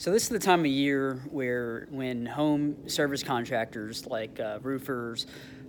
So 0.00 0.10
this 0.10 0.22
is 0.22 0.28
the 0.30 0.38
time 0.38 0.60
of 0.60 0.66
year 0.66 1.20
where 1.30 1.86
when 1.90 2.24
home 2.24 2.88
service 2.88 3.22
contractors 3.22 4.06
like 4.06 4.40
uh, 4.40 4.58
roofers, 4.62 5.26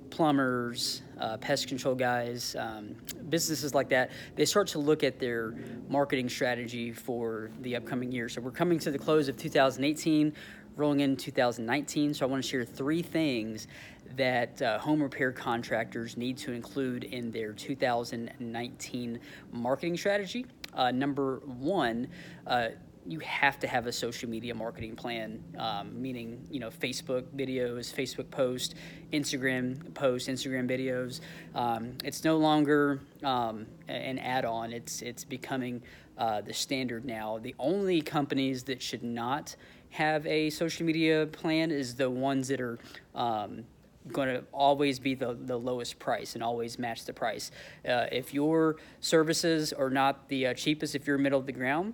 plumbers, 0.09 1.01
uh, 1.19 1.35
pest 1.35 1.67
control 1.67 1.96
guys, 1.96 2.55
um, 2.57 2.96
businesses 3.28 3.73
like 3.73 3.89
that, 3.89 4.12
they 4.38 4.46
start 4.46 4.67
to 4.67 4.79
look 4.79 5.04
at 5.04 5.20
their 5.20 5.54
marketing 5.89 6.29
strategy 6.29 6.94
for 6.94 7.52
the 7.59 7.75
upcoming 7.75 8.09
year. 8.09 8.29
So 8.29 8.39
we're 8.39 8.52
coming 8.52 8.79
to 8.79 8.89
the 8.89 8.97
close 8.97 9.28
of 9.28 9.36
2018, 9.36 10.32
rolling 10.77 11.02
in 11.02 11.18
2019. 11.18 12.13
So 12.13 12.25
I 12.25 12.29
want 12.29 12.41
to 12.41 12.50
share 12.50 12.63
three 12.63 13.02
things 13.02 13.68
that 14.16 14.61
uh, 14.61 14.79
home 14.79 15.04
repair 15.04 15.34
contractors 15.34 16.16
need 16.16 16.38
to 16.38 16.54
include 16.54 17.04
in 17.04 17.32
their 17.32 17.52
2019 17.52 19.20
marketing 19.52 19.98
strategy. 19.98 20.45
Uh, 20.73 20.89
number 20.89 21.41
one, 21.43 22.07
uh, 22.48 22.70
you 23.07 23.20
have 23.20 23.59
to 23.59 23.68
have 23.68 23.88
a 23.88 23.91
social 23.91 24.29
media 24.29 24.54
marketing 24.54 24.95
plan, 24.95 25.43
um, 25.57 26.02
meaning 26.02 26.45
you 26.49 26.59
know 26.59 26.70
Facebook 26.70 27.23
videos, 27.35 27.93
Facebook 27.93 28.30
post, 28.30 28.76
Instagram 29.12 29.93
post, 29.93 30.27
Instagram 30.27 30.70
videos. 30.70 31.21
Um, 31.55 31.93
it's 32.03 32.23
no 32.23 32.38
longer 32.38 33.02
um, 33.23 33.66
an 33.88 34.20
add-on. 34.20 34.71
It's 34.71 35.02
it's 35.02 35.23
becoming 35.23 35.81
uh, 36.17 36.41
the 36.41 36.53
standard 36.53 37.05
now. 37.05 37.40
The 37.40 37.55
only 37.57 38.02
companies 38.02 38.63
that 38.66 38.81
should 38.81 39.04
not 39.04 39.55
have 39.91 40.26
a 40.26 40.49
social 40.49 40.85
media 40.85 41.26
plan 41.26 41.71
is 41.71 41.95
the 41.95 42.09
ones 42.09 42.48
that 42.48 42.62
are 42.62 42.79
um, 43.15 43.63
going 44.12 44.29
to 44.29 44.43
always 44.52 44.99
be 44.99 45.15
the, 45.15 45.38
the 45.45 45.57
lowest 45.57 45.99
price 45.99 46.34
and 46.35 46.43
always 46.43 46.79
match 46.79 47.05
the 47.05 47.13
price. 47.13 47.52
Uh, 47.88 48.05
if 48.12 48.34
your 48.34 48.77
services 48.99 49.73
are 49.73 49.90
not 49.90 50.27
the 50.29 50.48
uh, 50.48 50.54
cheapest, 50.54 50.95
if 50.95 51.05
you're 51.05 51.18
middle 51.18 51.40
of 51.40 51.45
the 51.45 51.52
ground, 51.52 51.93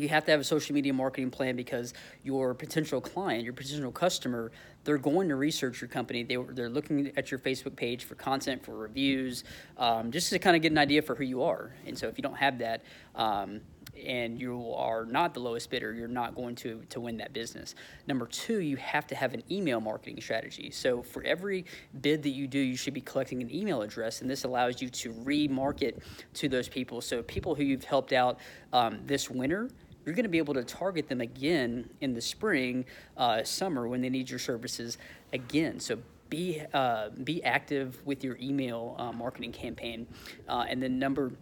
you 0.00 0.08
have 0.08 0.24
to 0.24 0.30
have 0.30 0.40
a 0.40 0.44
social 0.44 0.74
media 0.74 0.92
marketing 0.92 1.30
plan 1.30 1.56
because 1.56 1.94
your 2.24 2.54
potential 2.54 3.00
client, 3.00 3.44
your 3.44 3.52
potential 3.52 3.92
customer, 3.92 4.50
they're 4.84 4.98
going 4.98 5.28
to 5.28 5.36
research 5.36 5.80
your 5.80 5.88
company. 5.88 6.22
They, 6.22 6.36
they're 6.36 6.70
looking 6.70 7.12
at 7.16 7.30
your 7.30 7.38
Facebook 7.38 7.76
page 7.76 8.04
for 8.04 8.14
content, 8.14 8.64
for 8.64 8.76
reviews, 8.76 9.44
um, 9.76 10.10
just 10.10 10.30
to 10.30 10.38
kind 10.38 10.56
of 10.56 10.62
get 10.62 10.72
an 10.72 10.78
idea 10.78 11.02
for 11.02 11.14
who 11.14 11.24
you 11.24 11.42
are. 11.42 11.72
And 11.86 11.96
so 11.96 12.08
if 12.08 12.16
you 12.16 12.22
don't 12.22 12.36
have 12.36 12.58
that, 12.58 12.82
um, 13.14 13.60
and 14.06 14.40
you 14.40 14.72
are 14.74 15.04
not 15.04 15.34
the 15.34 15.40
lowest 15.40 15.70
bidder, 15.70 15.92
you're 15.92 16.08
not 16.08 16.34
going 16.34 16.54
to, 16.54 16.82
to 16.90 17.00
win 17.00 17.16
that 17.18 17.32
business. 17.32 17.74
Number 18.06 18.26
two, 18.26 18.60
you 18.60 18.76
have 18.76 19.06
to 19.08 19.14
have 19.14 19.34
an 19.34 19.42
email 19.50 19.80
marketing 19.80 20.20
strategy. 20.20 20.70
So 20.70 21.02
for 21.02 21.22
every 21.24 21.64
bid 22.00 22.22
that 22.22 22.30
you 22.30 22.46
do, 22.46 22.58
you 22.58 22.76
should 22.76 22.94
be 22.94 23.00
collecting 23.00 23.42
an 23.42 23.54
email 23.54 23.82
address, 23.82 24.22
and 24.22 24.30
this 24.30 24.44
allows 24.44 24.80
you 24.80 24.88
to 24.88 25.12
remarket 25.12 26.00
to 26.34 26.48
those 26.48 26.68
people. 26.68 27.00
So 27.00 27.22
people 27.22 27.54
who 27.54 27.64
you've 27.64 27.84
helped 27.84 28.12
out 28.12 28.38
um, 28.72 29.00
this 29.04 29.28
winter, 29.28 29.68
you're 30.04 30.14
going 30.14 30.24
to 30.24 30.30
be 30.30 30.38
able 30.38 30.54
to 30.54 30.64
target 30.64 31.08
them 31.08 31.20
again 31.20 31.88
in 32.00 32.14
the 32.14 32.20
spring, 32.20 32.84
uh, 33.16 33.42
summer 33.44 33.86
when 33.88 34.00
they 34.00 34.08
need 34.08 34.30
your 34.30 34.38
services 34.38 34.98
again. 35.32 35.80
So 35.80 35.98
be 36.28 36.62
uh, 36.72 37.10
be 37.24 37.42
active 37.42 38.00
with 38.06 38.24
your 38.24 38.38
email 38.40 38.94
uh, 38.98 39.12
marketing 39.12 39.52
campaign, 39.52 40.06
uh, 40.48 40.64
and 40.68 40.82
then 40.82 40.98
number 40.98 41.32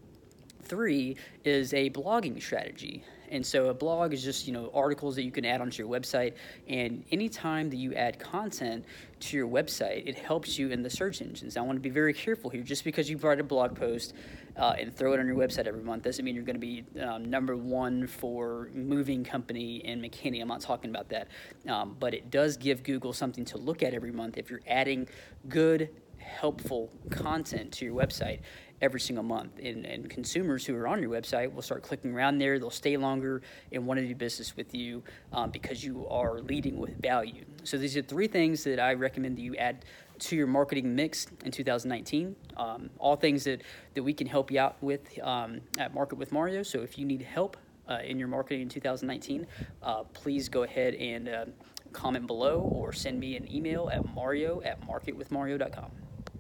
three 0.63 1.17
is 1.45 1.73
a 1.75 1.91
blogging 1.91 2.41
strategy. 2.43 3.05
And 3.31 3.45
so 3.45 3.69
a 3.69 3.75
blog 3.75 4.13
is 4.13 4.23
just, 4.23 4.47
you 4.47 4.53
know, 4.53 4.71
articles 4.73 5.15
that 5.17 5.23
you 5.23 5.31
can 5.31 5.45
add 5.45 5.61
onto 5.61 5.83
your 5.83 5.91
website. 5.91 6.35
And 6.67 7.05
anytime 7.11 7.69
that 7.71 7.77
you 7.77 7.95
add 7.95 8.19
content 8.19 8.85
to 9.21 9.37
your 9.37 9.49
website, 9.49 10.09
it 10.09 10.17
helps 10.17 10.59
you 10.59 10.71
in 10.71 10.83
the 10.83 10.91
search 10.91 11.21
engines. 11.21 11.57
I 11.57 11.61
want 11.61 11.77
to 11.77 11.81
be 11.81 11.91
very 11.91 12.15
careful 12.15 12.51
here. 12.51 12.63
Just 12.63 12.85
because 12.85 13.11
you 13.11 13.19
write 13.19 13.41
a 13.41 13.45
blog 13.45 13.75
post 13.75 14.15
uh, 14.57 14.75
and 14.79 14.95
throw 14.95 15.13
it 15.13 15.21
on 15.21 15.27
your 15.27 15.37
website 15.37 15.67
every 15.67 15.83
month 15.83 16.05
doesn't 16.05 16.25
mean 16.25 16.35
you're 16.35 16.45
going 16.45 16.57
to 16.57 16.61
be 16.61 16.85
um, 17.01 17.25
number 17.25 17.57
one 17.57 18.07
for 18.07 18.71
moving 18.73 19.25
company 19.25 19.77
in 19.85 20.01
McKinney. 20.01 20.41
I'm 20.41 20.49
not 20.49 20.61
talking 20.61 20.91
about 20.91 21.09
that. 21.11 21.29
Um, 21.69 21.97
but 21.99 22.15
it 22.15 22.31
does 22.31 22.57
give 22.57 22.83
Google 22.83 23.13
something 23.13 23.45
to 23.47 23.59
look 23.59 23.83
at 23.83 23.93
every 23.93 24.13
month 24.13 24.39
if 24.39 24.51
you're 24.51 24.63
adding 24.67 25.07
good, 25.49 25.91
helpful 26.29 26.91
content 27.11 27.73
to 27.73 27.85
your 27.85 27.95
website 27.95 28.41
every 28.81 29.01
single 29.01 29.25
month. 29.25 29.59
And, 29.63 29.85
and 29.85 30.09
consumers 30.09 30.65
who 30.65 30.77
are 30.77 30.87
on 30.87 31.03
your 31.03 31.11
website 31.11 31.53
will 31.53 31.63
start 31.63 31.83
clicking 31.83 32.13
around 32.13 32.39
there. 32.39 32.59
They'll 32.59 32.71
stay 32.71 32.97
longer 32.97 33.43
and 33.73 33.87
want 33.87 34.01
to 34.01 34.07
do 34.07 34.15
business 34.15 34.57
with 34.57 34.75
you 34.75 35.03
um, 35.33 35.51
because 35.51 35.83
you 35.85 36.07
are 36.09 36.41
leading 36.41 36.79
with 36.79 37.01
value. 37.01 37.45
So 37.65 37.77
these 37.77 37.97
are 37.97 38.03
three 38.03 38.29
things 38.29 38.65
that 38.65 38.79
I 38.79 38.95
recommend 38.95 39.37
that 39.39 39.43
you 39.43 39.57
add 39.57 39.85
to 40.21 40.37
your 40.37 40.47
marketing 40.47 40.95
mix 40.95 41.27
in 41.45 41.51
2019. 41.51 42.37
Um, 42.57 42.91
all 42.99 43.17
things 43.17 43.45
that, 43.45 43.63
that 43.95 44.03
we 44.03 44.13
can 44.13 44.27
help 44.27 44.51
you 44.51 44.61
out 44.61 44.77
with 44.81 45.19
um, 45.23 45.61
at 45.79 45.95
Market 45.95 46.17
with 46.17 46.33
Mario. 46.33 46.63
So 46.63 46.81
if 46.83 46.99
you 46.99 47.05
need 47.05 47.23
help 47.23 47.57
uh, 47.89 47.99
in 48.05 48.19
your 48.19 48.29
marketing 48.29 48.63
in 48.63 48.69
2019, 48.69 49.47
uh, 49.83 50.05
please 50.13 50.49
go 50.49 50.63
ahead 50.65 50.95
and 50.95 51.29
uh, 51.29 51.45
comment 51.93 52.27
below 52.27 52.61
or 52.61 52.93
send 52.93 53.19
me 53.19 53.37
an 53.37 53.51
email 53.53 53.89
at 53.93 54.05
mario 54.15 54.61
at 54.63 54.81
marketwithmario.com. 54.87 55.91